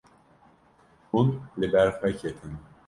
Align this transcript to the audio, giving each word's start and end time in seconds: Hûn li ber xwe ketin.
Hûn 1.11 1.27
li 1.59 1.67
ber 1.73 1.87
xwe 1.97 2.09
ketin. 2.19 2.53